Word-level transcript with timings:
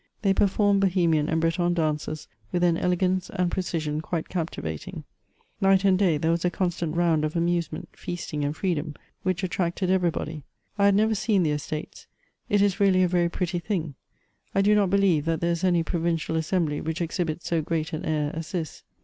They 0.23 0.33
performed 0.33 0.81
Bohemian 0.81 1.29
and 1.29 1.39
Breton 1.39 1.75
dances 1.75 2.27
with 2.51 2.63
an 2.63 2.75
elegance 2.75 3.29
ana 3.29 3.49
precision 3.49 4.01
quite 4.01 4.29
captivating 4.29 5.03
Night 5.61 5.85
and 5.85 5.95
day 5.99 6.17
there 6.17 6.31
was 6.31 6.43
a 6.43 6.49
constant 6.49 6.95
round 6.95 7.23
of 7.23 7.35
amusement, 7.35 7.89
feastine 7.93 8.43
and 8.43 8.55
freedom, 8.57 8.95
which 9.21 9.43
attracted 9.43 9.91
everybody. 9.91 10.41
I 10.75 10.85
had 10.85 10.95
never 10.95 11.13
seen 11.13 11.43
the 11.43 11.51
Estates; 11.51 12.07
it 12.49 12.63
is 12.63 12.79
really 12.79 13.03
a 13.03 13.07
very 13.07 13.29
pretty 13.29 13.59
thing. 13.59 13.93
I 14.55 14.63
do 14.63 14.73
not 14.73 14.89
believe 14.89 15.25
that 15.25 15.39
there 15.39 15.51
is 15.51 15.63
any 15.63 15.83
provincial 15.83 16.35
assembly 16.35 16.81
whicli 16.81 17.01
exhibits 17.01 17.45
so 17.47 17.61
great 17.61 17.93
an 17.93 18.03
air 18.03 18.31
as 18.33 18.53
this. 18.53 18.81